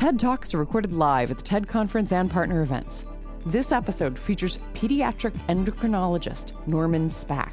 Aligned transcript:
TED 0.00 0.18
Talks 0.18 0.54
are 0.54 0.58
recorded 0.58 0.94
live 0.94 1.30
at 1.30 1.36
the 1.36 1.42
TED 1.42 1.68
Conference 1.68 2.10
and 2.10 2.30
partner 2.30 2.62
events. 2.62 3.04
This 3.44 3.70
episode 3.70 4.18
features 4.18 4.56
pediatric 4.72 5.34
endocrinologist 5.50 6.52
Norman 6.66 7.10
Spack. 7.10 7.52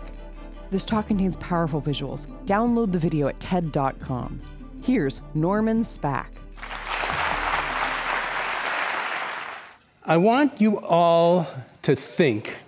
This 0.72 0.86
talk 0.86 1.08
contains 1.08 1.36
powerful 1.36 1.82
visuals. 1.82 2.26
Download 2.46 2.90
the 2.90 3.00
video 3.00 3.28
at 3.28 3.38
TED.com. 3.42 4.42
Here's 4.82 5.22
Norman 5.34 5.82
Spack. 5.82 6.28
I 10.06 10.16
want 10.16 10.62
you 10.62 10.80
all 10.80 11.48
to 11.82 11.98
think 11.98 12.60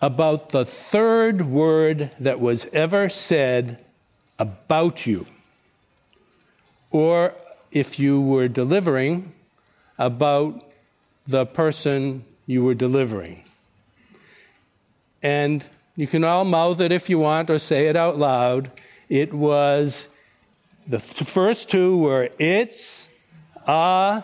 about 0.00 0.48
the 0.48 0.64
third 0.64 1.42
word 1.42 2.10
that 2.18 2.40
was 2.40 2.70
ever 2.72 3.10
said 3.10 3.84
about 4.38 5.06
you, 5.06 5.26
or 6.90 7.34
if 7.70 7.98
you 7.98 8.20
were 8.20 8.48
delivering, 8.48 9.32
about 9.98 10.62
the 11.26 11.46
person 11.46 12.24
you 12.46 12.62
were 12.62 12.74
delivering. 12.74 13.42
And 15.22 15.64
you 15.96 16.06
can 16.06 16.24
all 16.24 16.44
mouth 16.44 16.80
it 16.80 16.92
if 16.92 17.08
you 17.08 17.18
want 17.18 17.50
or 17.50 17.58
say 17.58 17.88
it 17.88 17.96
out 17.96 18.18
loud. 18.18 18.70
It 19.08 19.32
was 19.32 20.08
the 20.86 20.98
th- 20.98 21.28
first 21.28 21.70
two 21.70 21.98
were 21.98 22.28
it's 22.38 23.08
a. 23.66 24.22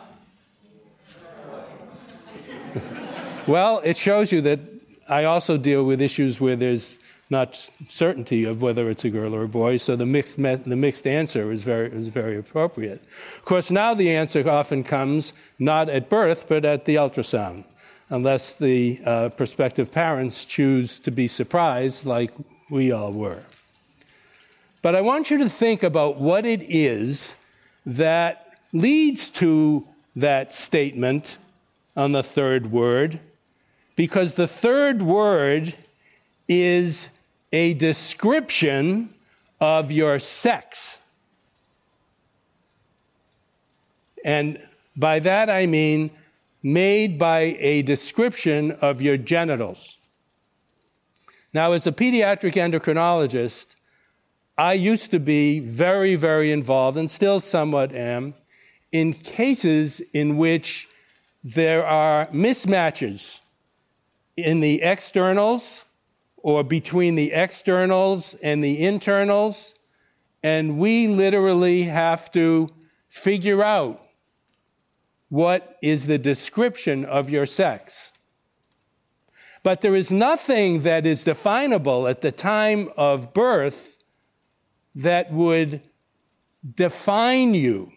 well, 3.47 3.81
it 3.85 3.97
shows 3.97 4.31
you 4.31 4.43
that 4.43 4.61
I 5.09 5.25
also 5.25 5.57
deal 5.57 5.85
with 5.85 6.01
issues 6.01 6.41
where 6.41 6.57
there's 6.57 6.99
not 7.33 7.71
certainty 7.89 8.45
of 8.45 8.63
whether 8.63 8.89
it's 8.89 9.05
a 9.05 9.11
girl 9.11 9.35
or 9.35 9.43
a 9.43 9.49
boy, 9.49 9.77
so 9.79 9.97
the 9.97 10.07
mixed, 10.07 10.39
me- 10.39 10.55
the 10.55 10.77
mixed 10.77 11.07
answer 11.07 11.51
is 11.51 11.65
very, 11.65 11.91
is 11.91 12.07
very 12.07 12.37
appropriate. 12.39 13.03
Of 13.39 13.45
course, 13.45 13.73
now 13.73 13.95
the 13.95 14.15
answer 14.15 14.49
often 14.49 14.85
comes 14.85 15.33
not 15.59 15.89
at 15.89 16.09
birth, 16.09 16.47
but 16.47 16.65
at 16.65 16.85
the 16.85 16.95
ultrasound, 16.95 17.65
unless 18.09 18.53
the 18.53 19.01
uh, 19.05 19.29
prospective 19.31 19.91
parents 19.91 20.45
choose 20.45 21.01
to 21.01 21.11
be 21.11 21.27
surprised, 21.27 22.07
like 22.07 22.31
we 22.71 22.93
all 22.93 23.13
were. 23.13 23.43
But 24.83 24.95
I 24.95 25.01
want 25.01 25.31
you 25.31 25.39
to 25.39 25.49
think 25.49 25.83
about 25.83 26.21
what 26.21 26.45
it 26.45 26.63
is 26.63 27.35
that 27.87 28.59
leads 28.73 29.31
to 29.31 29.87
that 30.15 30.53
statement 30.53 31.39
on 31.97 32.13
the 32.13 32.23
third 32.23 32.71
word, 32.71 33.19
because 33.97 34.35
the 34.35 34.49
third 34.49 35.03
word 35.03 35.75
is 36.49 37.09
a 37.53 37.75
description 37.75 39.13
of 39.61 39.93
your 39.93 40.19
sex. 40.19 40.99
And 44.25 44.59
by 44.97 45.19
that 45.21 45.51
I 45.51 45.67
mean 45.67 46.11
made 46.63 47.19
by 47.19 47.57
a 47.59 47.83
description 47.83 48.73
of 48.73 49.03
your 49.03 49.17
genitals. 49.17 49.97
Now, 51.53 51.73
as 51.73 51.87
a 51.87 51.93
pediatric 51.93 52.55
endocrinologist, 52.55 53.75
I 54.57 54.75
used 54.75 55.11
to 55.11 55.19
be 55.19 55.61
very, 55.61 56.15
very 56.15 56.53
involved, 56.53 56.97
and 56.97 57.11
still 57.11 57.41
somewhat 57.41 57.95
am, 57.95 58.35
in 58.91 59.13
cases 59.13 60.01
in 60.13 60.37
which 60.37 60.89
there 61.43 61.85
are 61.85 62.27
mismatches 62.29 63.41
in 64.37 64.61
the 64.61 64.83
externals 64.83 65.85
or 66.43 66.63
between 66.65 67.15
the 67.15 67.33
externals 67.33 68.35
and 68.43 68.63
the 68.63 68.85
internals. 68.85 69.75
And 70.43 70.79
we 70.79 71.09
literally 71.09 71.85
have 71.85 72.31
to 72.33 72.69
figure 73.09 73.63
out 73.63 74.07
what 75.29 75.79
is 75.83 76.07
the 76.07 76.19
description 76.19 77.05
of 77.05 77.31
your 77.31 77.47
sex. 77.47 78.13
But 79.63 79.81
there 79.81 79.95
is 79.95 80.11
nothing 80.11 80.83
that 80.83 81.07
is 81.07 81.25
definable 81.25 82.09
at 82.09 82.21
the 82.21 82.33
time 82.33 82.91
of 82.97 83.33
birth 83.33 83.97
that 84.95 85.33
would 85.33 85.81
define 86.75 87.55
you. 87.55 87.93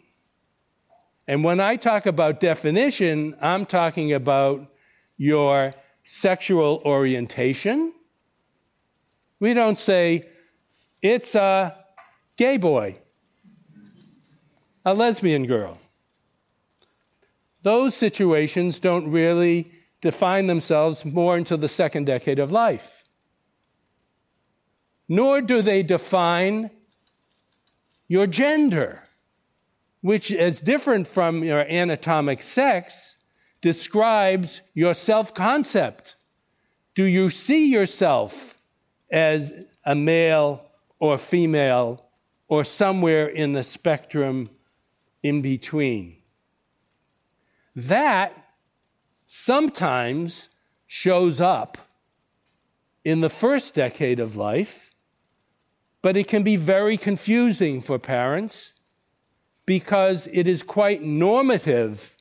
And 1.28 1.44
when 1.44 1.59
I 1.59 1.75
talk 1.75 2.06
about 2.06 2.40
definition, 2.40 3.36
I'm 3.42 3.66
talking 3.66 4.14
about 4.14 4.72
your 5.18 5.74
sexual 6.03 6.81
orientation, 6.86 7.94
we 9.40 9.53
don't 9.53 9.79
say, 9.79 10.28
it's 11.01 11.35
a 11.35 11.75
gay 12.38 12.57
boy, 12.57 12.97
a 14.84 14.94
lesbian 14.94 15.46
girl. 15.46 15.78
Those 17.62 17.95
situations 17.95 18.79
don't 18.79 19.09
really 19.09 19.72
define 20.01 20.47
themselves 20.47 21.03
more 21.03 21.35
until 21.35 21.57
the 21.57 21.68
second 21.68 22.06
decade 22.06 22.40
of 22.40 22.51
life. 22.51 23.03
Nor 25.07 25.41
do 25.41 25.62
they 25.62 25.84
define 25.84 26.69
your 28.07 28.28
gender, 28.28 29.03
which, 30.01 30.31
as 30.31 30.62
different 30.62 31.07
from 31.07 31.44
your 31.44 31.62
anatomic 31.62 32.44
sex, 32.44 33.16
describes 33.62 34.62
your 34.75 34.94
self 34.94 35.34
concept. 35.34 36.16
Do 36.94 37.03
you 37.03 37.29
see 37.29 37.72
yourself 37.72 38.55
as 39.12 39.54
a 39.84 39.96
male 39.96 40.62
or 41.00 41.18
female 41.18 42.06
or 42.48 42.64
somewhere 42.64 43.28
in 43.28 43.54
the 43.54 43.64
spectrum 43.64 44.50
in 45.24 45.42
between. 45.42 46.18
That 47.76 48.34
sometimes 49.26 50.50
shows 50.88 51.42
up 51.42 51.78
in 53.04 53.22
the 53.22 53.30
first 53.30 53.76
decade 53.76 54.20
of 54.20 54.36
life, 54.36 54.92
but 56.02 56.16
it 56.16 56.28
can 56.28 56.44
be 56.44 56.56
very 56.56 56.98
confusing 56.98 57.82
for 57.82 58.00
parents 58.00 58.74
because 59.66 60.28
it 60.32 60.48
is 60.48 60.64
quite 60.64 61.02
normative 61.02 62.16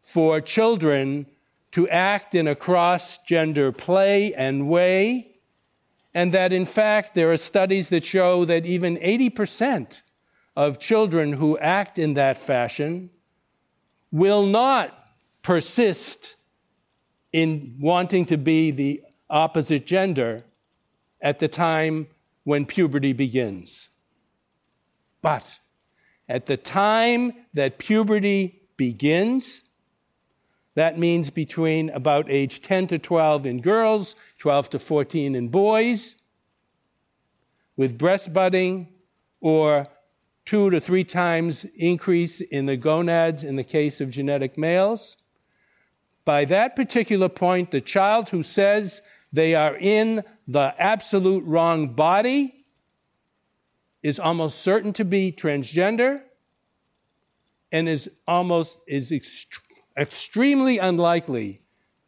for 0.00 0.40
children 0.40 1.26
to 1.72 1.88
act 1.88 2.34
in 2.34 2.46
a 2.46 2.54
cross 2.54 3.18
gender 3.18 3.72
play 3.72 4.34
and 4.34 4.68
way 4.68 5.29
and 6.14 6.32
that 6.32 6.52
in 6.52 6.66
fact 6.66 7.14
there 7.14 7.30
are 7.30 7.36
studies 7.36 7.88
that 7.90 8.04
show 8.04 8.44
that 8.44 8.66
even 8.66 8.96
80% 8.96 10.02
of 10.56 10.78
children 10.78 11.34
who 11.34 11.58
act 11.58 11.98
in 11.98 12.14
that 12.14 12.36
fashion 12.36 13.10
will 14.10 14.46
not 14.46 15.08
persist 15.42 16.36
in 17.32 17.76
wanting 17.80 18.26
to 18.26 18.36
be 18.36 18.70
the 18.70 19.02
opposite 19.28 19.86
gender 19.86 20.42
at 21.20 21.38
the 21.38 21.48
time 21.48 22.08
when 22.44 22.66
puberty 22.66 23.12
begins. 23.12 23.88
But 25.22 25.58
at 26.28 26.46
the 26.46 26.56
time 26.56 27.32
that 27.54 27.78
puberty 27.78 28.60
begins, 28.76 29.62
that 30.74 30.98
means 30.98 31.30
between 31.30 31.90
about 31.90 32.30
age 32.30 32.60
10 32.60 32.86
to 32.88 32.98
12 32.98 33.46
in 33.46 33.60
girls 33.60 34.14
12 34.38 34.70
to 34.70 34.78
14 34.78 35.34
in 35.34 35.48
boys 35.48 36.14
with 37.76 37.98
breast 37.98 38.32
budding 38.32 38.88
or 39.40 39.88
two 40.44 40.70
to 40.70 40.80
three 40.80 41.04
times 41.04 41.64
increase 41.76 42.40
in 42.40 42.66
the 42.66 42.76
gonads 42.76 43.44
in 43.44 43.56
the 43.56 43.64
case 43.64 44.00
of 44.00 44.10
genetic 44.10 44.58
males. 44.58 45.16
By 46.24 46.44
that 46.46 46.76
particular 46.76 47.28
point, 47.28 47.70
the 47.70 47.80
child 47.80 48.30
who 48.30 48.42
says 48.42 49.00
they 49.32 49.54
are 49.54 49.76
in 49.76 50.24
the 50.46 50.74
absolute 50.78 51.44
wrong 51.44 51.94
body 51.94 52.66
is 54.02 54.18
almost 54.18 54.60
certain 54.60 54.92
to 54.94 55.04
be 55.04 55.32
transgender 55.32 56.22
and 57.70 57.88
is 57.88 58.10
almost 58.26 58.78
is 58.86 59.10
ext- 59.10 59.60
extremely 60.00 60.78
unlikely 60.78 61.60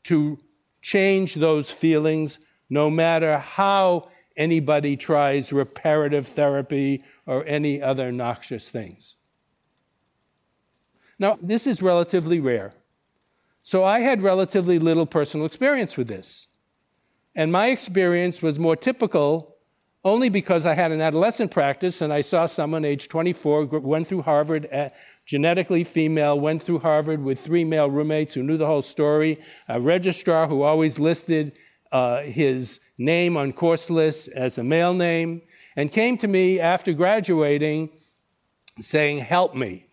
to 0.04 0.38
change 0.80 1.34
those 1.36 1.70
feelings 1.70 2.40
no 2.70 2.90
matter 2.90 3.38
how 3.38 4.08
anybody 4.36 4.96
tries 4.96 5.52
reparative 5.52 6.26
therapy 6.26 7.04
or 7.26 7.44
any 7.46 7.82
other 7.82 8.10
noxious 8.10 8.70
things. 8.70 9.16
Now, 11.18 11.38
this 11.40 11.66
is 11.66 11.82
relatively 11.82 12.40
rare. 12.40 12.72
So 13.62 13.84
I 13.84 14.00
had 14.00 14.22
relatively 14.22 14.78
little 14.78 15.06
personal 15.06 15.46
experience 15.46 15.96
with 15.96 16.08
this. 16.08 16.48
And 17.34 17.52
my 17.52 17.68
experience 17.68 18.42
was 18.42 18.58
more 18.58 18.74
typical 18.74 19.51
only 20.04 20.28
because 20.28 20.66
I 20.66 20.75
had 20.75 20.90
an 20.90 21.00
adolescent 21.00 21.50
practice 21.50 22.00
and 22.00 22.12
I 22.12 22.22
saw 22.22 22.46
someone 22.46 22.84
age 22.84 23.08
24 23.08 23.66
went 23.66 24.08
through 24.08 24.22
Harvard 24.22 24.69
genetically 25.25 25.84
female, 25.84 26.38
went 26.38 26.62
through 26.62 26.81
Harvard 26.81 27.22
with 27.22 27.40
three 27.40 27.64
male 27.64 27.88
roommates 27.88 28.34
who 28.34 28.43
knew 28.43 28.56
the 28.56 28.66
whole 28.66 28.82
story, 28.82 29.40
a 29.69 29.81
registrar 29.81 30.49
who 30.49 30.62
always 30.62 30.99
listed 30.99 31.52
uh, 31.93 32.22
his 32.22 32.81
name 32.99 33.37
on 33.37 33.52
course 33.52 33.90
lists 33.90 34.28
as 34.28 34.58
a 34.58 34.64
male 34.64 34.94
name, 34.94 35.43
and 35.76 35.93
came 35.93 36.19
to 36.19 36.28
me 36.28 36.58
after 36.58 36.93
graduating 36.93 37.90
saying, 38.81 39.19
Help 39.19 39.54
me. 39.54 39.87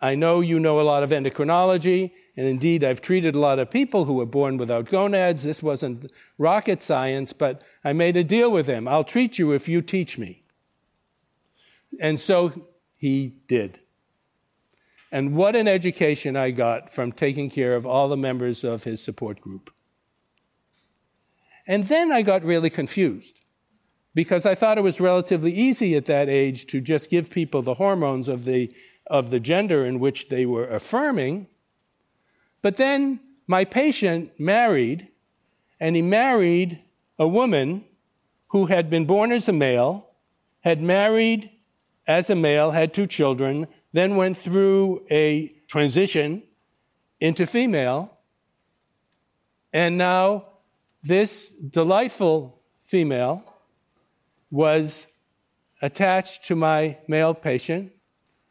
I 0.00 0.14
know 0.14 0.40
you 0.40 0.60
know 0.60 0.80
a 0.80 0.82
lot 0.82 1.02
of 1.02 1.10
endocrinology, 1.10 2.12
and 2.36 2.46
indeed, 2.46 2.84
I've 2.84 3.00
treated 3.00 3.34
a 3.34 3.40
lot 3.40 3.58
of 3.58 3.68
people 3.68 4.04
who 4.04 4.14
were 4.14 4.26
born 4.26 4.56
without 4.56 4.88
gonads. 4.88 5.42
This 5.42 5.60
wasn't 5.60 6.12
rocket 6.38 6.80
science, 6.80 7.32
but 7.32 7.62
I 7.88 7.94
made 7.94 8.18
a 8.18 8.24
deal 8.24 8.52
with 8.52 8.66
him. 8.66 8.86
I'll 8.86 9.02
treat 9.02 9.38
you 9.38 9.52
if 9.52 9.66
you 9.66 9.80
teach 9.80 10.18
me. 10.18 10.42
And 11.98 12.20
so 12.20 12.52
he 12.98 13.32
did. 13.46 13.80
And 15.10 15.34
what 15.34 15.56
an 15.56 15.66
education 15.66 16.36
I 16.36 16.50
got 16.50 16.92
from 16.92 17.12
taking 17.12 17.48
care 17.48 17.74
of 17.74 17.86
all 17.86 18.08
the 18.08 18.16
members 18.16 18.62
of 18.62 18.84
his 18.84 19.02
support 19.02 19.40
group. 19.40 19.70
And 21.66 21.84
then 21.84 22.12
I 22.12 22.20
got 22.20 22.44
really 22.44 22.68
confused 22.68 23.40
because 24.14 24.44
I 24.44 24.54
thought 24.54 24.76
it 24.76 24.84
was 24.84 25.00
relatively 25.00 25.52
easy 25.52 25.96
at 25.96 26.04
that 26.04 26.28
age 26.28 26.66
to 26.66 26.82
just 26.82 27.08
give 27.08 27.30
people 27.30 27.62
the 27.62 27.80
hormones 27.80 28.28
of 28.28 28.44
the, 28.44 28.70
of 29.06 29.30
the 29.30 29.40
gender 29.40 29.86
in 29.86 29.98
which 29.98 30.28
they 30.28 30.44
were 30.44 30.68
affirming. 30.68 31.46
But 32.60 32.76
then 32.76 33.20
my 33.46 33.64
patient 33.64 34.38
married, 34.38 35.08
and 35.80 35.96
he 35.96 36.02
married 36.02 36.82
a 37.18 37.26
woman 37.26 37.84
who 38.48 38.66
had 38.66 38.88
been 38.88 39.04
born 39.04 39.32
as 39.32 39.48
a 39.48 39.52
male, 39.52 40.06
had 40.60 40.80
married 40.82 41.50
as 42.06 42.30
a 42.30 42.34
male, 42.34 42.70
had 42.70 42.94
two 42.94 43.06
children, 43.06 43.66
then 43.92 44.16
went 44.16 44.36
through 44.36 45.04
a 45.10 45.48
transition 45.66 46.42
into 47.20 47.46
female, 47.46 48.12
and 49.72 49.98
now 49.98 50.44
this 51.02 51.50
delightful 51.50 52.60
female 52.84 53.44
was 54.50 55.06
attached 55.82 56.44
to 56.46 56.56
my 56.56 56.96
male 57.06 57.34
patient. 57.34 57.92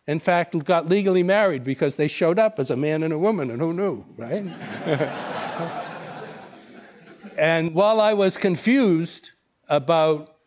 In 0.06 0.19
fact, 0.19 0.58
got 0.64 0.88
legally 0.88 1.24
married 1.24 1.64
because 1.64 1.96
they 1.96 2.08
showed 2.08 2.40
up 2.40 2.60
as 2.60 2.69
a 2.69 2.75
man 2.75 3.04
and 3.04 3.12
a 3.12 3.18
woman, 3.18 3.50
and 3.50 3.60
who 3.60 3.74
knew, 3.74 4.06
right? 4.16 5.34
and 7.38 7.74
while 7.74 8.01
I 8.01 8.13
was 8.13 8.38
confused 8.38 9.31
about 9.69 10.38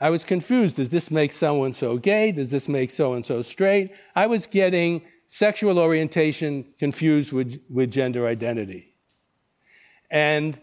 I 0.00 0.10
was 0.10 0.24
confused. 0.24 0.76
Does 0.76 0.90
this 0.90 1.10
make 1.10 1.32
so 1.32 1.64
and 1.64 1.74
so 1.74 1.98
gay? 1.98 2.30
Does 2.30 2.50
this 2.50 2.68
make 2.68 2.90
so 2.90 3.14
and 3.14 3.26
so 3.26 3.42
straight? 3.42 3.90
I 4.14 4.26
was 4.26 4.46
getting 4.46 5.02
sexual 5.26 5.78
orientation 5.78 6.66
confused 6.78 7.32
with, 7.32 7.60
with 7.68 7.90
gender 7.90 8.26
identity. 8.26 8.94
And 10.10 10.58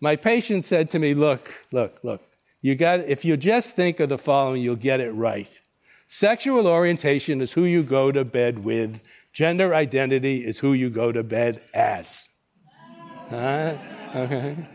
my 0.00 0.16
patient 0.16 0.64
said 0.64 0.90
to 0.92 0.98
me, 0.98 1.14
Look, 1.14 1.66
look, 1.70 2.00
look, 2.02 2.22
you 2.62 2.74
got, 2.74 3.00
if 3.00 3.24
you 3.24 3.36
just 3.36 3.76
think 3.76 4.00
of 4.00 4.08
the 4.08 4.18
following, 4.18 4.62
you'll 4.62 4.76
get 4.76 5.00
it 5.00 5.12
right. 5.12 5.60
Sexual 6.06 6.66
orientation 6.66 7.42
is 7.42 7.52
who 7.52 7.64
you 7.64 7.82
go 7.82 8.10
to 8.10 8.24
bed 8.24 8.60
with, 8.60 9.02
gender 9.32 9.74
identity 9.74 10.46
is 10.46 10.60
who 10.60 10.72
you 10.72 10.88
go 10.88 11.12
to 11.12 11.22
bed 11.22 11.60
as. 11.74 12.28
Huh? 13.28 13.76
Okay 14.14 14.66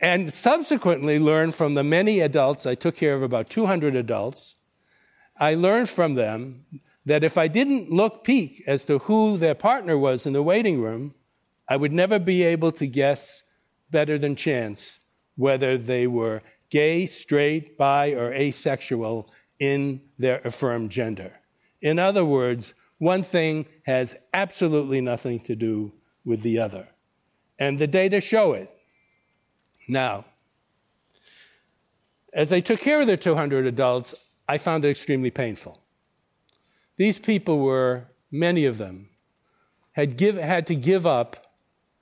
and 0.00 0.32
subsequently 0.32 1.18
learned 1.18 1.54
from 1.54 1.74
the 1.74 1.84
many 1.84 2.20
adults, 2.20 2.66
I 2.66 2.74
took 2.74 2.96
care 2.96 3.14
of 3.14 3.22
about 3.22 3.50
200 3.50 3.96
adults. 3.96 4.54
I 5.38 5.54
learned 5.54 5.88
from 5.88 6.14
them 6.14 6.64
that 7.04 7.24
if 7.24 7.38
I 7.38 7.48
didn't 7.48 7.90
look 7.90 8.24
peek 8.24 8.62
as 8.66 8.84
to 8.84 8.98
who 8.98 9.38
their 9.38 9.54
partner 9.54 9.96
was 9.96 10.26
in 10.26 10.32
the 10.32 10.42
waiting 10.42 10.80
room, 10.80 11.14
I 11.68 11.76
would 11.76 11.92
never 11.92 12.18
be 12.18 12.42
able 12.42 12.72
to 12.72 12.86
guess 12.86 13.42
better 13.90 14.18
than 14.18 14.36
chance 14.36 15.00
whether 15.36 15.78
they 15.78 16.06
were 16.06 16.42
gay, 16.70 17.06
straight, 17.06 17.78
bi, 17.78 18.10
or 18.10 18.32
asexual 18.32 19.30
in 19.58 20.00
their 20.18 20.40
affirmed 20.44 20.90
gender. 20.90 21.32
In 21.80 21.98
other 21.98 22.24
words, 22.24 22.74
one 22.98 23.22
thing 23.22 23.66
has 23.84 24.16
absolutely 24.34 25.00
nothing 25.00 25.40
to 25.40 25.54
do 25.54 25.92
with 26.24 26.42
the 26.42 26.58
other. 26.58 26.88
And 27.58 27.78
the 27.78 27.86
data 27.86 28.20
show 28.20 28.52
it. 28.52 28.70
Now, 29.88 30.26
as 32.32 32.52
I 32.52 32.60
took 32.60 32.80
care 32.80 33.00
of 33.00 33.06
the 33.06 33.16
200 33.16 33.66
adults, 33.66 34.14
I 34.46 34.58
found 34.58 34.84
it 34.84 34.90
extremely 34.90 35.30
painful. 35.30 35.82
These 36.96 37.18
people 37.18 37.58
were, 37.58 38.08
many 38.30 38.66
of 38.66 38.76
them, 38.76 39.08
had, 39.92 40.16
give, 40.16 40.36
had 40.36 40.66
to 40.66 40.74
give 40.74 41.06
up 41.06 41.54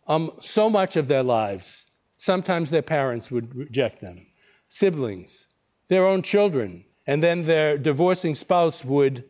um, 0.06 0.32
so 0.40 0.68
much 0.68 0.96
of 0.96 1.08
their 1.08 1.22
lives. 1.22 1.86
Sometimes 2.16 2.70
their 2.70 2.82
parents 2.82 3.30
would 3.30 3.54
reject 3.54 4.00
them, 4.00 4.26
siblings, 4.68 5.46
their 5.88 6.06
own 6.06 6.22
children, 6.22 6.84
and 7.06 7.22
then 7.22 7.42
their 7.42 7.78
divorcing 7.78 8.34
spouse 8.34 8.84
would 8.84 9.24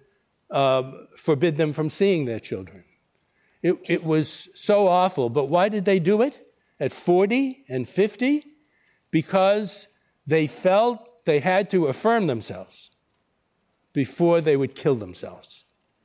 uh, 0.50 0.90
forbid 1.16 1.56
them 1.56 1.72
from 1.72 1.90
seeing 1.90 2.24
their 2.24 2.40
children. 2.40 2.84
It, 3.62 3.76
it 3.84 4.04
was 4.04 4.48
so 4.54 4.86
awful, 4.88 5.28
but 5.28 5.46
why 5.46 5.68
did 5.68 5.84
they 5.84 5.98
do 5.98 6.22
it? 6.22 6.45
At 6.78 6.92
40 6.92 7.64
and 7.68 7.88
50 7.88 8.44
because 9.10 9.88
they 10.26 10.46
felt 10.46 11.24
they 11.24 11.40
had 11.40 11.70
to 11.70 11.86
affirm 11.86 12.26
themselves 12.26 12.90
before 13.92 14.40
they 14.40 14.56
would 14.56 14.74
kill 14.74 14.94
themselves. 14.94 15.64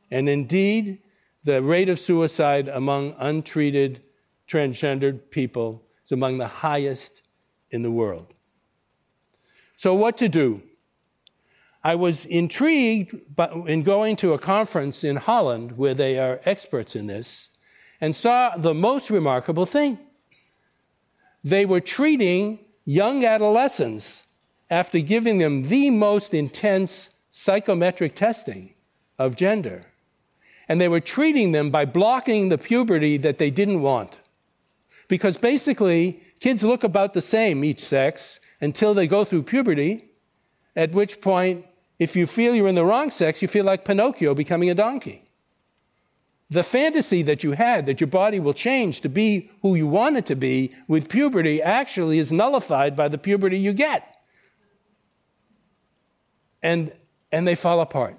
And 0.10 0.30
indeed, 0.30 1.00
the 1.44 1.62
rate 1.62 1.90
of 1.90 2.00
suicide 2.00 2.68
among 2.68 3.16
untreated 3.18 4.04
transgendered 4.48 5.30
people 5.30 5.84
is 6.04 6.12
among 6.12 6.38
the 6.38 6.48
highest 6.48 7.22
in 7.70 7.82
the 7.82 7.92
world. 7.92 8.34
So, 9.76 9.96
what 9.96 10.18
to 10.18 10.30
do? 10.30 10.62
I 11.84 11.96
was 11.96 12.26
intrigued 12.26 13.16
in 13.68 13.82
going 13.82 14.16
to 14.18 14.34
a 14.34 14.38
conference 14.38 15.04
in 15.04 15.16
Holland 15.16 15.78
where 15.78 15.96
they 15.96 16.20
are 16.20 16.40
experts 16.46 16.96
in 16.96 17.08
this 17.08 17.50
and 18.00 18.16
saw 18.16 18.56
the 18.56 18.76
most 18.76 19.10
remarkable 19.10 19.66
thing 19.66 19.98
they 21.44 21.66
were 21.66 21.82
treating 21.82 22.60
young 22.86 23.26
adolescents 23.26 24.24
after 24.70 25.00
giving 25.00 25.38
them 25.40 25.68
the 25.70 25.90
most 25.90 26.34
intense 26.34 27.10
psychometric 27.30 28.16
testing 28.16 28.74
of 29.18 29.36
gender. 29.36 29.86
And 30.68 30.80
they 30.80 30.88
were 30.88 31.00
treating 31.00 31.52
them 31.52 31.70
by 31.70 31.86
blocking 31.86 32.50
the 32.50 32.58
puberty 32.58 33.18
that 33.18 33.38
they 33.38 33.52
didn't 33.52 33.82
want. 33.82 34.20
Because 35.08 35.38
basically, 35.38 36.22
kids 36.40 36.64
look 36.64 36.84
about 36.84 37.14
the 37.14 37.22
same, 37.22 37.64
each 37.64 37.84
sex, 37.84 38.40
until 38.62 38.94
they 38.94 39.08
go 39.08 39.26
through 39.26 39.44
puberty, 39.44 40.06
at 40.76 40.94
which 40.94 41.20
point, 41.20 41.66
if 42.00 42.16
you 42.16 42.26
feel 42.26 42.56
you're 42.56 42.68
in 42.68 42.76
the 42.76 42.86
wrong 42.86 43.10
sex, 43.10 43.42
you 43.42 43.48
feel 43.48 43.66
like 43.66 43.84
Pinocchio 43.84 44.34
becoming 44.34 44.70
a 44.70 44.76
donkey 44.76 45.31
the 46.52 46.64
fantasy 46.64 47.22
that 47.22 47.46
you 47.46 47.54
had 47.54 47.86
that 47.86 48.02
your 48.02 48.10
body 48.10 48.38
will 48.38 48.54
change 48.54 49.00
to 49.02 49.08
be 49.08 49.50
who 49.62 49.74
you 49.74 49.88
want 49.88 50.18
it 50.18 50.26
to 50.26 50.36
be 50.36 50.76
with 50.86 51.08
puberty 51.08 51.62
actually 51.62 52.20
is 52.20 52.30
nullified 52.30 52.94
by 52.94 53.08
the 53.08 53.18
puberty 53.18 53.58
you 53.58 53.72
get. 53.72 54.18
And, 56.62 56.92
and 57.32 57.48
they 57.48 57.56
fall 57.56 57.80
apart. 57.80 58.18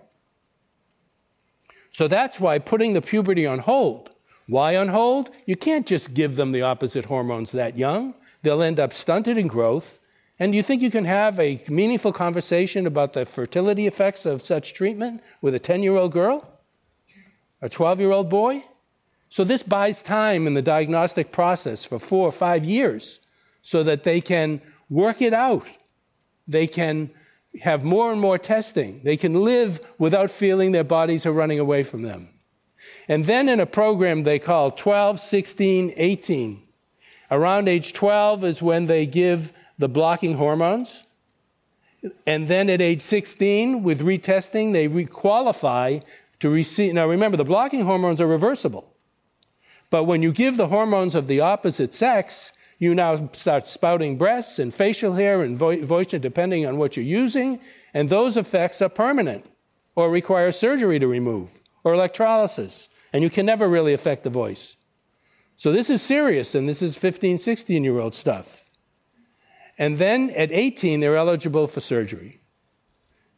So 1.91 2.09
that's 2.09 2.41
why 2.41 2.59
putting 2.59 2.95
the 2.95 3.03
puberty 3.03 3.47
on 3.47 3.59
hold. 3.59 4.09
Why 4.47 4.77
on 4.77 4.89
hold? 4.89 5.31
You 5.45 5.55
can't 5.55 5.87
just 5.87 6.15
give 6.15 6.37
them 6.37 6.53
the 6.53 6.63
opposite 6.63 7.05
hormones 7.05 7.53
that 7.53 7.77
young. 7.77 8.15
They'll 8.41 8.63
end 8.63 8.81
up 8.81 8.95
stunted 8.95 9.37
in 9.37 9.47
growth. 9.47 10.01
And 10.39 10.55
you 10.55 10.63
think 10.63 10.81
you 10.81 10.91
can 10.91 11.05
have 11.05 11.39
a 11.39 11.63
meaningful 11.69 12.15
conversation 12.15 12.87
about 12.87 13.13
the 13.13 13.27
fertility 13.27 13.87
effects 13.87 14.25
of 14.25 14.41
such 14.41 14.73
treatment 14.73 15.23
with 15.43 15.55
a 15.55 15.59
10 15.59 15.83
year 15.83 15.97
old 15.97 16.13
girl? 16.13 16.52
A 17.63 17.69
12 17.69 18.01
year 18.01 18.11
old 18.11 18.29
boy. 18.29 18.65
So 19.29 19.45
this 19.45 19.63
buys 19.63 20.03
time 20.03 20.47
in 20.47 20.53
the 20.53 20.61
diagnostic 20.61 21.33
process 21.33 21.87
for 21.87 21.99
four 21.99 22.29
or 22.29 22.33
five 22.33 22.67
years 22.67 23.21
so 23.63 23.83
that 23.83 24.03
they 24.03 24.21
can 24.21 24.61
work 24.91 25.23
it 25.23 25.33
out. 25.33 25.67
They 26.47 26.67
can 26.67 27.11
have 27.63 27.85
more 27.85 28.13
and 28.13 28.21
more 28.21 28.37
testing. 28.37 29.01
They 29.05 29.17
can 29.17 29.35
live 29.43 29.81
without 29.99 30.31
feeling 30.31 30.73
their 30.73 30.85
bodies 30.85 31.25
are 31.25 31.33
running 31.33 31.59
away 31.59 31.83
from 31.83 32.03
them. 32.03 32.29
And 33.09 33.25
then 33.25 33.49
in 33.49 33.61
a 33.61 33.67
program 33.67 34.25
they 34.25 34.39
call 34.39 34.71
12, 34.71 35.21
16, 35.21 35.95
18. 35.97 36.63
Around 37.31 37.69
age 37.69 37.93
12 37.93 38.45
is 38.45 38.61
when 38.61 38.87
they 38.87 39.07
give 39.07 39.53
the 39.79 39.89
blocking 39.89 40.35
hormones. 40.35 41.05
And 42.27 42.49
then 42.49 42.69
at 42.69 42.83
age 42.83 43.01
16, 43.01 43.83
with 43.83 44.01
retesting, 44.01 44.73
they 44.73 44.89
requalify 44.89 46.03
to 46.43 46.51
receive. 46.51 46.93
Now 46.93 47.07
remember, 47.07 47.37
the 47.37 47.45
blocking 47.45 47.85
hormones 47.85 48.21
are 48.21 48.27
reversible. 48.27 48.97
But 49.91 50.05
when 50.05 50.23
you 50.23 50.33
give 50.33 50.57
the 50.57 50.67
hormones 50.67 51.15
of 51.15 51.29
the 51.29 51.39
opposite 51.39 51.95
sex, 51.95 52.51
you 52.81 52.97
now 52.97 53.31
start 53.33 53.69
spouting 53.69 54.19
breasts 54.19 54.59
and 54.59 54.75
facial 54.75 55.15
hair 55.15 55.43
and 55.43 55.57
vo- 55.57 55.85
voice, 55.85 56.09
depending 56.09 56.67
on 56.67 56.79
what 56.79 56.97
you're 56.97 57.05
using, 57.05 57.61
and 57.95 58.09
those 58.09 58.37
effects 58.37 58.83
are 58.83 58.89
permanent 58.89 59.47
or 59.95 60.11
require 60.11 60.51
surgery 60.51 60.99
to 60.99 61.07
remove 61.07 61.61
or 61.85 61.95
electrolysis, 61.95 62.89
and 63.13 63.23
you 63.23 63.31
can 63.31 63.47
never 63.47 63.69
really 63.69 63.93
affect 63.93 64.25
the 64.25 64.31
voice. 64.31 64.77
So 65.55 65.71
this 65.71 65.91
is 65.91 66.03
serious, 66.03 66.57
and 66.57 66.69
this 66.69 66.83
is 66.83 66.97
15, 66.97 67.39
16 67.39 67.85
year 67.85 68.01
old 68.01 68.15
stuff. 68.15 68.65
And 69.79 69.97
then 69.97 70.31
at 70.31 70.51
18, 70.51 70.99
they're 70.99 71.17
eligible 71.17 71.69
for 71.69 71.79
surgery. 71.79 72.42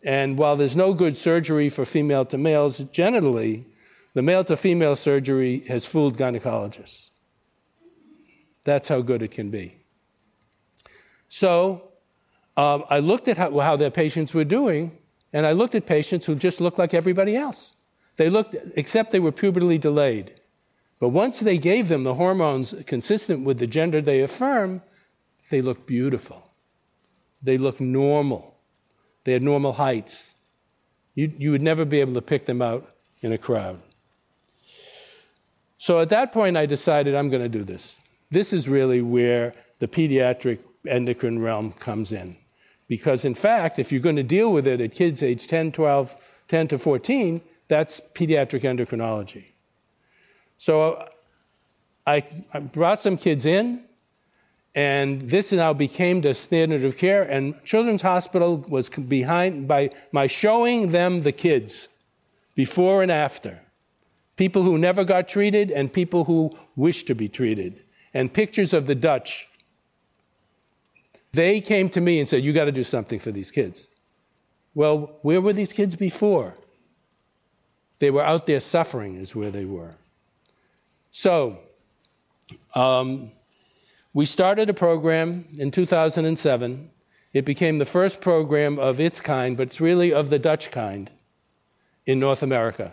And 0.04 0.36
while 0.36 0.54
there's 0.54 0.76
no 0.76 0.92
good 0.92 1.16
surgery 1.16 1.70
for 1.70 1.84
female 1.86 2.26
to 2.26 2.36
males 2.36 2.80
genitally, 2.80 3.64
the 4.12 4.22
male 4.22 4.44
to 4.44 4.56
female 4.56 4.94
surgery 4.94 5.60
has 5.66 5.86
fooled 5.86 6.18
gynecologists. 6.18 7.10
That's 8.64 8.88
how 8.88 9.00
good 9.00 9.22
it 9.22 9.30
can 9.30 9.50
be. 9.50 9.76
So 11.28 11.90
um, 12.56 12.84
I 12.88 13.00
looked 13.00 13.28
at 13.28 13.38
how, 13.38 13.58
how 13.58 13.76
their 13.76 13.90
patients 13.90 14.34
were 14.34 14.44
doing, 14.44 14.96
and 15.32 15.46
I 15.46 15.52
looked 15.52 15.74
at 15.74 15.86
patients 15.86 16.26
who 16.26 16.36
just 16.36 16.60
looked 16.60 16.78
like 16.78 16.94
everybody 16.94 17.34
else. 17.34 17.74
They 18.16 18.30
looked, 18.30 18.54
except 18.76 19.10
they 19.10 19.20
were 19.20 19.32
pubertally 19.32 19.80
delayed. 19.80 20.34
But 21.00 21.08
once 21.08 21.40
they 21.40 21.58
gave 21.58 21.88
them 21.88 22.04
the 22.04 22.14
hormones 22.14 22.74
consistent 22.86 23.44
with 23.44 23.58
the 23.58 23.66
gender 23.66 24.00
they 24.00 24.20
affirm, 24.20 24.82
they 25.50 25.60
looked 25.60 25.86
beautiful. 25.86 26.50
They 27.42 27.58
looked 27.58 27.80
normal. 27.80 28.53
They 29.24 29.32
had 29.32 29.42
normal 29.42 29.74
heights. 29.74 30.32
You, 31.14 31.32
you 31.38 31.50
would 31.50 31.62
never 31.62 31.84
be 31.84 32.00
able 32.00 32.14
to 32.14 32.22
pick 32.22 32.44
them 32.44 32.62
out 32.62 32.88
in 33.20 33.32
a 33.32 33.38
crowd. 33.38 33.80
So 35.78 36.00
at 36.00 36.08
that 36.10 36.32
point, 36.32 36.56
I 36.56 36.66
decided 36.66 37.14
I'm 37.14 37.30
going 37.30 37.42
to 37.42 37.48
do 37.48 37.64
this. 37.64 37.96
This 38.30 38.52
is 38.52 38.68
really 38.68 39.02
where 39.02 39.54
the 39.78 39.88
pediatric 39.88 40.60
endocrine 40.86 41.40
realm 41.40 41.72
comes 41.72 42.12
in. 42.12 42.36
Because, 42.88 43.24
in 43.24 43.34
fact, 43.34 43.78
if 43.78 43.90
you're 43.90 44.00
going 44.00 44.16
to 44.16 44.22
deal 44.22 44.52
with 44.52 44.66
it 44.66 44.80
at 44.80 44.92
kids 44.92 45.22
age 45.22 45.46
10, 45.46 45.72
12, 45.72 46.16
10 46.48 46.68
to 46.68 46.78
14, 46.78 47.40
that's 47.68 48.00
pediatric 48.14 48.62
endocrinology. 48.62 49.44
So 50.58 51.08
I, 52.06 52.24
I 52.52 52.60
brought 52.60 53.00
some 53.00 53.16
kids 53.16 53.46
in, 53.46 53.82
and 54.74 55.28
this 55.28 55.52
now 55.52 55.72
became 55.72 56.20
the 56.20 56.34
standard 56.34 56.82
of 56.82 56.96
care. 56.96 57.22
And 57.22 57.54
Children's 57.64 58.02
Hospital 58.02 58.58
was 58.68 58.88
behind 58.88 59.68
by 59.68 59.90
my 60.10 60.26
showing 60.26 60.90
them 60.90 61.22
the 61.22 61.32
kids 61.32 61.88
before 62.54 63.02
and 63.02 63.12
after. 63.12 63.60
People 64.36 64.62
who 64.62 64.76
never 64.76 65.04
got 65.04 65.28
treated 65.28 65.70
and 65.70 65.92
people 65.92 66.24
who 66.24 66.58
wished 66.74 67.06
to 67.06 67.14
be 67.14 67.28
treated. 67.28 67.80
And 68.12 68.32
pictures 68.32 68.72
of 68.72 68.86
the 68.86 68.94
Dutch. 68.94 69.48
They 71.32 71.60
came 71.60 71.88
to 71.90 72.00
me 72.00 72.18
and 72.18 72.28
said, 72.28 72.44
You 72.44 72.52
got 72.52 72.64
to 72.64 72.72
do 72.72 72.84
something 72.84 73.18
for 73.18 73.30
these 73.30 73.50
kids. 73.50 73.88
Well, 74.74 75.18
where 75.22 75.40
were 75.40 75.52
these 75.52 75.72
kids 75.72 75.94
before? 75.94 76.54
They 78.00 78.10
were 78.10 78.24
out 78.24 78.46
there 78.46 78.60
suffering, 78.60 79.16
is 79.16 79.36
where 79.36 79.50
they 79.50 79.64
were. 79.64 79.94
So, 81.12 81.58
um, 82.74 83.30
we 84.14 84.24
started 84.24 84.70
a 84.70 84.74
program 84.74 85.44
in 85.58 85.72
2007. 85.72 86.90
It 87.32 87.44
became 87.44 87.78
the 87.78 87.84
first 87.84 88.20
program 88.20 88.78
of 88.78 89.00
its 89.00 89.20
kind, 89.20 89.56
but 89.56 89.66
it's 89.66 89.80
really 89.80 90.12
of 90.14 90.30
the 90.30 90.38
Dutch 90.38 90.70
kind 90.70 91.10
in 92.06 92.20
North 92.20 92.42
America. 92.42 92.92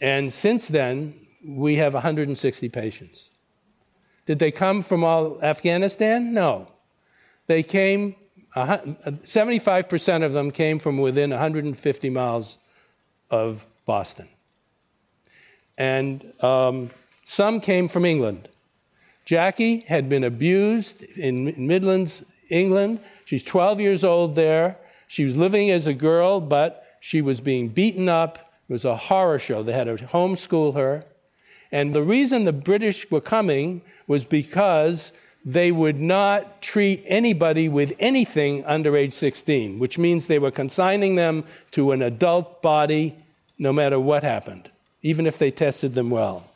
And 0.00 0.32
since 0.32 0.68
then, 0.68 1.14
we 1.44 1.76
have 1.76 1.94
160 1.94 2.68
patients. 2.68 3.30
Did 4.24 4.38
they 4.38 4.52
come 4.52 4.82
from 4.82 5.02
all 5.02 5.42
Afghanistan? 5.42 6.32
No. 6.32 6.68
They 7.48 7.64
came, 7.64 8.14
75% 8.54 10.24
of 10.24 10.32
them 10.32 10.52
came 10.52 10.78
from 10.78 10.98
within 10.98 11.30
150 11.30 12.10
miles 12.10 12.58
of 13.30 13.66
Boston. 13.84 14.28
And 15.76 16.32
um, 16.40 16.90
some 17.24 17.60
came 17.60 17.88
from 17.88 18.04
England. 18.04 18.48
Jackie 19.28 19.80
had 19.80 20.08
been 20.08 20.24
abused 20.24 21.02
in 21.02 21.52
Midlands, 21.66 22.24
England. 22.48 22.98
She's 23.26 23.44
12 23.44 23.78
years 23.78 24.02
old 24.02 24.36
there. 24.36 24.78
She 25.06 25.26
was 25.26 25.36
living 25.36 25.70
as 25.70 25.86
a 25.86 25.92
girl, 25.92 26.40
but 26.40 26.86
she 27.00 27.20
was 27.20 27.42
being 27.42 27.68
beaten 27.68 28.08
up. 28.08 28.38
It 28.66 28.72
was 28.72 28.86
a 28.86 28.96
horror 28.96 29.38
show. 29.38 29.62
They 29.62 29.74
had 29.74 29.84
to 29.84 29.96
homeschool 29.96 30.74
her. 30.76 31.04
And 31.70 31.92
the 31.92 32.02
reason 32.02 32.46
the 32.46 32.54
British 32.54 33.10
were 33.10 33.20
coming 33.20 33.82
was 34.06 34.24
because 34.24 35.12
they 35.44 35.72
would 35.72 36.00
not 36.00 36.62
treat 36.62 37.04
anybody 37.04 37.68
with 37.68 37.92
anything 37.98 38.64
under 38.64 38.96
age 38.96 39.12
16, 39.12 39.78
which 39.78 39.98
means 39.98 40.26
they 40.26 40.38
were 40.38 40.50
consigning 40.50 41.16
them 41.16 41.44
to 41.72 41.92
an 41.92 42.00
adult 42.00 42.62
body 42.62 43.14
no 43.58 43.74
matter 43.74 44.00
what 44.00 44.22
happened, 44.22 44.70
even 45.02 45.26
if 45.26 45.36
they 45.36 45.50
tested 45.50 45.92
them 45.92 46.08
well. 46.08 46.48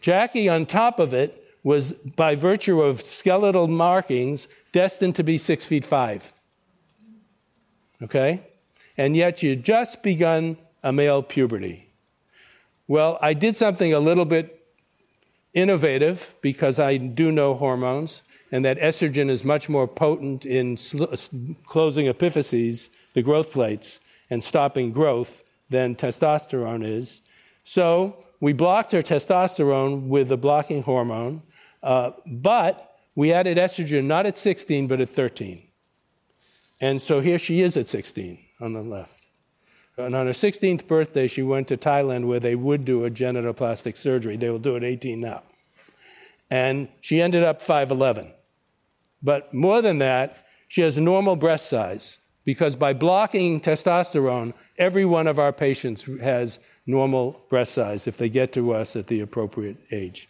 Jackie, 0.00 0.48
on 0.48 0.66
top 0.66 0.98
of 0.98 1.14
it, 1.14 1.39
was 1.62 1.92
by 1.92 2.34
virtue 2.34 2.80
of 2.80 3.00
skeletal 3.00 3.68
markings 3.68 4.48
destined 4.72 5.14
to 5.16 5.24
be 5.24 5.38
six 5.38 5.66
feet 5.66 5.84
five. 5.84 6.32
Okay? 8.02 8.42
And 8.96 9.14
yet 9.14 9.42
you 9.42 9.56
just 9.56 10.02
begun 10.02 10.56
a 10.82 10.92
male 10.92 11.22
puberty. 11.22 11.90
Well, 12.88 13.18
I 13.20 13.34
did 13.34 13.56
something 13.56 13.92
a 13.92 14.00
little 14.00 14.24
bit 14.24 14.66
innovative 15.54 16.34
because 16.40 16.78
I 16.78 16.96
do 16.96 17.30
know 17.30 17.54
hormones, 17.54 18.22
and 18.50 18.64
that 18.64 18.78
estrogen 18.78 19.28
is 19.28 19.44
much 19.44 19.68
more 19.68 19.86
potent 19.86 20.46
in 20.46 20.76
sl- 20.76 21.04
closing 21.64 22.06
epiphyses, 22.06 22.88
the 23.14 23.22
growth 23.22 23.52
plates, 23.52 24.00
and 24.28 24.42
stopping 24.42 24.92
growth 24.92 25.44
than 25.68 25.94
testosterone 25.94 26.84
is. 26.86 27.20
So 27.64 28.24
we 28.40 28.52
blocked 28.52 28.92
her 28.92 29.02
testosterone 29.02 30.08
with 30.08 30.32
a 30.32 30.36
blocking 30.36 30.82
hormone, 30.82 31.42
uh, 31.82 32.12
but 32.26 32.96
we 33.14 33.32
added 33.32 33.58
estrogen 33.58 34.04
not 34.04 34.26
at 34.26 34.38
16, 34.38 34.86
but 34.86 35.00
at 35.00 35.08
13. 35.08 35.62
And 36.80 37.00
so 37.00 37.20
here 37.20 37.38
she 37.38 37.60
is 37.60 37.76
at 37.76 37.88
16 37.88 38.38
on 38.60 38.72
the 38.72 38.82
left. 38.82 39.26
And 39.96 40.14
on 40.14 40.26
her 40.26 40.32
16th 40.32 40.86
birthday, 40.86 41.26
she 41.26 41.42
went 41.42 41.68
to 41.68 41.76
Thailand 41.76 42.26
where 42.26 42.40
they 42.40 42.54
would 42.54 42.84
do 42.84 43.04
a 43.04 43.10
genitoplastic 43.10 43.96
surgery. 43.96 44.36
They 44.36 44.48
will 44.48 44.58
do 44.58 44.76
it 44.76 44.84
18 44.84 45.20
now. 45.20 45.42
And 46.50 46.88
she 47.00 47.20
ended 47.20 47.42
up 47.42 47.62
5'11. 47.62 48.32
But 49.22 49.52
more 49.52 49.82
than 49.82 49.98
that, 49.98 50.46
she 50.68 50.80
has 50.80 50.98
normal 50.98 51.36
breast 51.36 51.68
size 51.68 52.18
because 52.44 52.76
by 52.76 52.92
blocking 52.92 53.60
testosterone, 53.60 54.54
every 54.78 55.04
one 55.04 55.26
of 55.26 55.38
our 55.38 55.52
patients 55.52 56.08
has 56.20 56.58
normal 56.86 57.44
breast 57.48 57.72
size 57.74 58.06
if 58.06 58.16
they 58.16 58.28
get 58.28 58.52
to 58.54 58.72
us 58.72 58.96
at 58.96 59.06
the 59.06 59.20
appropriate 59.20 59.76
age, 59.92 60.28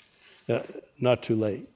uh, 0.48 0.60
not 1.00 1.22
too 1.22 1.36
late. 1.36 1.68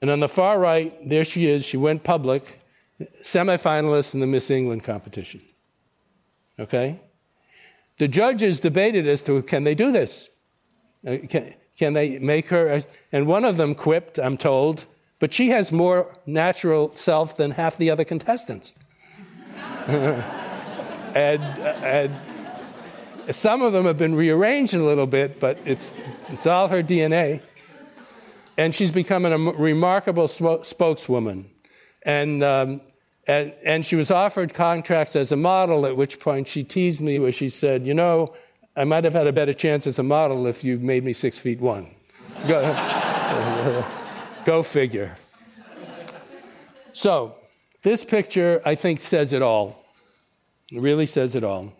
And 0.00 0.10
on 0.10 0.20
the 0.20 0.28
far 0.28 0.58
right, 0.58 1.08
there 1.08 1.24
she 1.24 1.48
is. 1.48 1.64
She 1.64 1.76
went 1.76 2.02
public, 2.02 2.60
semifinalist 3.22 4.14
in 4.14 4.20
the 4.20 4.26
Miss 4.26 4.50
England 4.50 4.82
competition. 4.82 5.40
Okay? 6.58 7.00
The 7.98 8.08
judges 8.08 8.60
debated 8.60 9.06
as 9.06 9.22
to 9.24 9.40
can 9.42 9.64
they 9.64 9.74
do 9.74 9.92
this? 9.92 10.28
Uh, 11.06 11.18
can, 11.28 11.54
can 11.76 11.92
they 11.92 12.18
make 12.18 12.48
her? 12.48 12.80
And 13.12 13.26
one 13.26 13.44
of 13.44 13.56
them 13.56 13.74
quipped, 13.74 14.18
I'm 14.18 14.36
told, 14.36 14.86
but 15.18 15.32
she 15.32 15.50
has 15.50 15.70
more 15.70 16.16
natural 16.26 16.94
self 16.96 17.36
than 17.36 17.52
half 17.52 17.76
the 17.76 17.90
other 17.90 18.04
contestants. 18.04 18.74
and, 19.86 20.22
and 21.14 22.12
some 23.30 23.62
of 23.62 23.72
them 23.72 23.84
have 23.84 23.98
been 23.98 24.14
rearranged 24.14 24.74
a 24.74 24.82
little 24.82 25.06
bit, 25.06 25.38
but 25.38 25.58
it's, 25.64 25.94
it's 26.28 26.46
all 26.46 26.68
her 26.68 26.82
DNA. 26.82 27.40
And 28.56 28.74
she's 28.74 28.90
becoming 28.90 29.32
a 29.32 29.38
remarkable 29.38 30.28
spokeswoman. 30.28 31.50
And, 32.02 32.42
um, 32.42 32.80
and, 33.26 33.54
and 33.64 33.86
she 33.86 33.96
was 33.96 34.10
offered 34.10 34.52
contracts 34.52 35.16
as 35.16 35.32
a 35.32 35.36
model, 35.36 35.86
at 35.86 35.96
which 35.96 36.20
point 36.20 36.48
she 36.48 36.64
teased 36.64 37.00
me 37.00 37.18
where 37.18 37.32
she 37.32 37.48
said, 37.48 37.86
You 37.86 37.94
know, 37.94 38.34
I 38.76 38.84
might 38.84 39.04
have 39.04 39.12
had 39.12 39.26
a 39.26 39.32
better 39.32 39.52
chance 39.52 39.86
as 39.86 39.98
a 39.98 40.02
model 40.02 40.46
if 40.46 40.64
you 40.64 40.78
made 40.78 41.04
me 41.04 41.12
six 41.12 41.38
feet 41.38 41.60
one. 41.60 41.88
Go, 42.48 43.84
go 44.44 44.62
figure. 44.62 45.16
So, 46.92 47.36
this 47.82 48.04
picture, 48.04 48.60
I 48.64 48.74
think, 48.74 49.00
says 49.00 49.32
it 49.32 49.42
all. 49.42 49.84
It 50.70 50.80
really 50.80 51.06
says 51.06 51.34
it 51.34 51.44
all. 51.44 51.72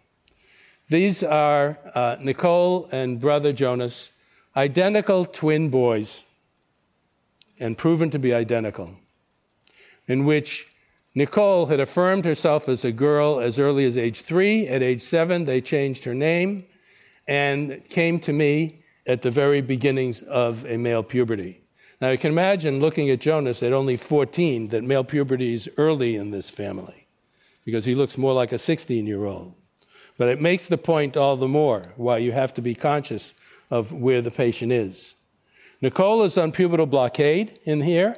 These 0.88 1.22
are 1.22 1.78
uh, 1.94 2.16
Nicole 2.20 2.88
and 2.92 3.20
brother 3.20 3.52
Jonas, 3.52 4.12
identical 4.56 5.24
twin 5.24 5.70
boys, 5.70 6.24
and 7.58 7.78
proven 7.78 8.10
to 8.10 8.18
be 8.18 8.32
identical, 8.34 8.96
in 10.06 10.24
which 10.24 10.66
Nicole 11.14 11.66
had 11.66 11.80
affirmed 11.80 12.24
herself 12.24 12.68
as 12.68 12.84
a 12.84 12.92
girl 12.92 13.38
as 13.38 13.58
early 13.58 13.84
as 13.84 13.98
age 13.98 14.22
three. 14.22 14.66
At 14.66 14.82
age 14.82 15.02
seven, 15.02 15.44
they 15.44 15.60
changed 15.60 16.04
her 16.04 16.14
name 16.14 16.64
and 17.28 17.84
came 17.90 18.18
to 18.20 18.32
me 18.32 18.82
at 19.06 19.22
the 19.22 19.30
very 19.30 19.60
beginnings 19.60 20.22
of 20.22 20.64
a 20.66 20.76
male 20.76 21.02
puberty. 21.02 21.60
Now, 22.00 22.10
you 22.10 22.18
can 22.18 22.32
imagine 22.32 22.80
looking 22.80 23.10
at 23.10 23.20
Jonas 23.20 23.62
at 23.62 23.72
only 23.72 23.96
14 23.96 24.68
that 24.68 24.82
male 24.82 25.04
puberty 25.04 25.54
is 25.54 25.70
early 25.76 26.16
in 26.16 26.30
this 26.30 26.50
family 26.50 27.06
because 27.64 27.84
he 27.84 27.94
looks 27.94 28.18
more 28.18 28.32
like 28.32 28.52
a 28.52 28.58
16 28.58 29.06
year 29.06 29.24
old. 29.24 29.54
But 30.18 30.28
it 30.28 30.40
makes 30.40 30.66
the 30.66 30.78
point 30.78 31.16
all 31.16 31.36
the 31.36 31.48
more 31.48 31.92
why 31.96 32.18
you 32.18 32.32
have 32.32 32.54
to 32.54 32.62
be 32.62 32.74
conscious 32.74 33.34
of 33.70 33.92
where 33.92 34.20
the 34.20 34.30
patient 34.30 34.72
is. 34.72 35.14
Nicole 35.82 36.22
is 36.22 36.38
on 36.38 36.52
pubertal 36.52 36.88
blockade 36.88 37.58
in 37.64 37.80
here, 37.80 38.16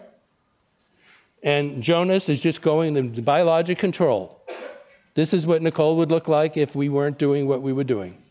and 1.43 1.83
Jonas 1.83 2.29
is 2.29 2.43
just 2.43 2.61
going 2.61 2.93
the 2.93 3.23
biologic 3.23 3.79
control. 3.79 4.43
This 5.15 5.33
is 5.33 5.47
what 5.47 5.63
Nicole 5.63 5.97
would 5.97 6.11
look 6.11 6.29
like 6.29 6.59
if 6.59 6.77
we 6.77 6.91
weren't 6.91 7.19
doing 7.19 7.47
what 7.49 7.63
we 7.63 7.73
were 7.73 7.85
doing. 7.85 8.23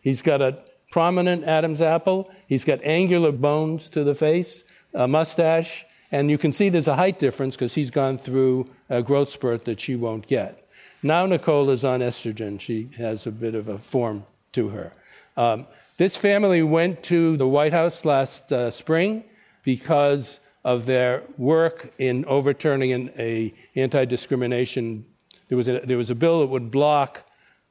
He's 0.00 0.22
got 0.22 0.40
a 0.40 0.58
prominent 0.92 1.42
Adam's 1.42 1.82
apple. 1.82 2.30
He's 2.46 2.64
got 2.64 2.80
angular 2.84 3.32
bones 3.32 3.88
to 3.90 4.04
the 4.04 4.14
face, 4.14 4.62
a 4.94 5.08
mustache, 5.08 5.84
and 6.12 6.30
you 6.30 6.38
can 6.38 6.52
see 6.52 6.68
there's 6.68 6.86
a 6.86 6.96
height 6.96 7.18
difference 7.18 7.56
because 7.56 7.74
he's 7.74 7.90
gone 7.90 8.16
through 8.16 8.70
a 8.88 9.02
growth 9.02 9.28
spurt 9.28 9.64
that 9.64 9.80
she 9.80 9.96
won't 9.96 10.28
get. 10.28 10.68
Now 11.02 11.26
Nicole 11.26 11.70
is 11.70 11.84
on 11.84 11.98
estrogen. 11.98 12.60
She 12.60 12.90
has 12.96 13.26
a 13.26 13.32
bit 13.32 13.56
of 13.56 13.68
a 13.68 13.78
form 13.78 14.24
to 14.52 14.68
her. 14.68 14.92
Um, 15.36 15.66
this 15.98 16.16
family 16.16 16.62
went 16.62 17.02
to 17.04 17.36
the 17.36 17.46
White 17.46 17.72
House 17.72 18.04
last 18.04 18.52
uh, 18.52 18.70
spring 18.70 19.24
because 19.64 20.38
of 20.64 20.86
their 20.86 21.24
work 21.36 21.92
in 21.98 22.24
overturning 22.26 22.92
an 22.92 23.10
a 23.18 23.52
anti-discrimination. 23.74 25.04
There 25.48 25.56
was 25.56 25.66
a, 25.66 25.80
there 25.80 25.98
was 25.98 26.08
a 26.08 26.14
bill 26.14 26.40
that 26.40 26.46
would 26.46 26.70
block 26.70 27.24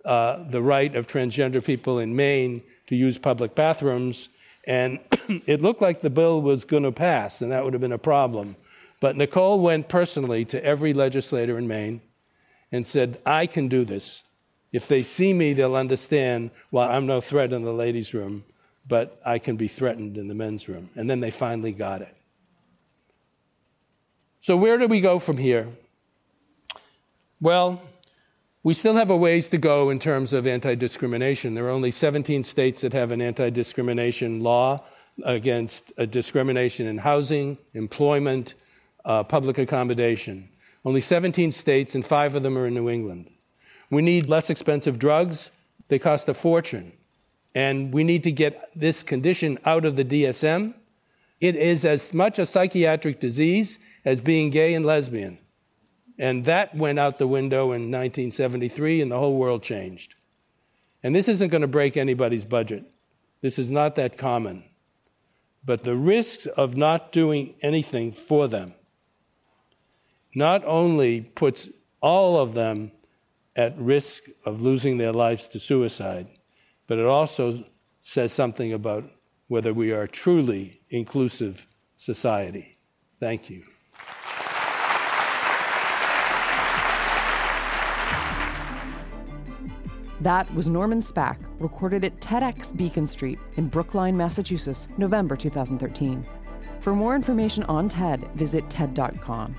uh, 0.04 0.44
the 0.50 0.62
right 0.62 0.94
of 0.94 1.08
transgender 1.08 1.64
people 1.64 2.00
in 2.00 2.16
Maine 2.16 2.62
to 2.88 2.96
use 2.96 3.18
public 3.18 3.56
bathrooms, 3.56 4.28
and 4.66 5.00
it 5.46 5.62
looked 5.62 5.82
like 5.82 6.02
the 6.02 6.10
bill 6.10 6.42
was 6.42 6.66
going 6.66 6.84
to 6.84 6.92
pass, 6.92 7.42
and 7.42 7.52
that 7.54 7.64
would 7.64 7.74
have 7.74 7.82
been 7.82 7.94
a 7.94 7.98
problem. 7.98 8.58
But 9.00 9.16
Nicole 9.16 9.62
went 9.62 9.88
personally 9.88 10.44
to 10.46 10.64
every 10.66 10.94
legislator 10.94 11.58
in 11.58 11.68
Maine 11.68 12.02
and 12.74 12.86
said, 12.86 13.22
I 13.26 13.48
can 13.48 13.70
do 13.70 13.86
this. 13.86 14.24
If 14.72 14.88
they 14.88 15.02
see 15.02 15.34
me, 15.34 15.54
they'll 15.54 15.76
understand, 15.76 16.52
well, 16.72 16.90
I'm 16.90 17.06
no 17.06 17.22
threat 17.22 17.54
in 17.54 17.64
the 17.64 17.74
ladies' 17.74 18.14
room, 18.14 18.44
but 18.88 19.20
I 19.26 19.40
can 19.40 19.56
be 19.56 19.68
threatened 19.68 20.18
in 20.18 20.28
the 20.28 20.36
men's 20.36 20.68
room. 20.68 20.90
And 20.96 21.10
then 21.10 21.20
they 21.20 21.32
finally 21.32 21.72
got 21.72 22.02
it. 22.02 22.16
So, 24.42 24.56
where 24.56 24.78
do 24.78 24.88
we 24.88 25.02
go 25.02 25.20
from 25.20 25.38
here? 25.38 25.68
Well, 27.40 27.82
we 28.64 28.74
still 28.74 28.96
have 28.96 29.10
a 29.10 29.18
ways 29.18 29.50
to 29.50 29.58
go 29.58 29.90
in 29.90 30.00
terms 30.00 30.34
of 30.34 30.46
anti 30.48 30.76
discrimination. 30.76 31.54
There 31.54 31.66
are 31.66 31.70
only 31.70 31.92
17 31.92 32.44
states 32.44 32.82
that 32.82 32.94
have 32.94 33.12
an 33.12 33.22
anti 33.22 33.50
discrimination 33.50 34.42
law 34.42 34.84
against 35.24 35.92
uh, 35.98 36.06
discrimination 36.06 36.86
in 36.88 36.98
housing, 36.98 37.58
employment, 37.74 38.56
uh, 39.06 39.24
public 39.24 39.58
accommodation. 39.58 40.50
Only 40.86 41.02
17 41.02 41.52
states, 41.52 41.96
and 41.96 42.06
five 42.06 42.36
of 42.36 42.44
them 42.44 42.58
are 42.58 42.68
in 42.68 42.74
New 42.74 42.90
England. 42.90 43.30
We 43.90 44.02
need 44.02 44.28
less 44.28 44.50
expensive 44.50 45.00
drugs, 45.00 45.52
they 45.88 46.00
cost 46.00 46.28
a 46.30 46.34
fortune. 46.34 46.92
And 47.56 47.94
we 47.94 48.04
need 48.04 48.24
to 48.24 48.32
get 48.32 48.70
this 48.76 49.02
condition 49.02 49.58
out 49.66 49.86
of 49.86 49.96
the 49.96 50.06
DSM. 50.06 50.74
It 51.40 51.56
is 51.56 51.86
as 51.86 52.14
much 52.14 52.40
a 52.40 52.46
psychiatric 52.46 53.20
disease 53.20 53.80
as 54.06 54.22
being 54.22 54.50
gay 54.50 54.74
and 54.74 54.86
lesbian. 54.86 55.40
And 56.20 56.46
that 56.46 56.76
went 56.76 57.00
out 57.00 57.20
the 57.20 57.28
window 57.28 57.66
in 57.66 57.92
1973, 57.92 59.02
and 59.02 59.12
the 59.12 59.20
whole 59.20 59.38
world 59.38 59.64
changed. 59.64 60.16
And 61.04 61.16
this 61.16 61.28
isn't 61.28 61.50
going 61.50 61.62
to 61.62 61.68
break 61.68 61.96
anybody's 61.96 62.46
budget. 62.46 62.92
This 63.42 63.60
is 63.60 63.70
not 63.70 63.96
that 63.96 64.18
common. 64.18 64.64
But 65.64 65.84
the 65.84 65.96
risks 65.96 66.46
of 66.46 66.76
not 66.76 67.12
doing 67.12 67.56
anything 67.62 68.12
for 68.12 68.48
them 68.48 68.74
not 70.34 70.64
only 70.66 71.22
puts 71.22 71.70
all 72.00 72.40
of 72.40 72.54
them 72.54 72.92
at 73.58 73.78
risk 73.78 74.24
of 74.46 74.62
losing 74.62 74.98
their 74.98 75.12
lives 75.12 75.48
to 75.50 75.60
suicide, 75.60 76.28
but 76.86 77.00
it 77.00 77.06
also 77.06 77.66
says 78.02 78.32
something 78.32 78.72
about 78.72 79.04
whether 79.48 79.74
we 79.74 79.92
are 79.92 80.08
truly 80.08 80.82
inclusive 80.90 81.68
society. 81.96 82.78
Thank 83.20 83.50
you. 83.50 83.64
That 90.22 90.52
was 90.54 90.68
Norman 90.68 91.00
Spack, 91.00 91.38
recorded 91.60 92.04
at 92.04 92.20
TEDx 92.20 92.76
Beacon 92.76 93.08
Street 93.08 93.40
in 93.56 93.68
Brookline, 93.68 94.18
Massachusetts, 94.18 94.88
November 94.98 95.36
2013. 95.36 96.26
For 96.80 96.96
more 96.96 97.16
information 97.16 97.64
on 97.64 97.88
TED, 97.88 98.28
visit 98.34 98.68
TED.com. 98.70 99.56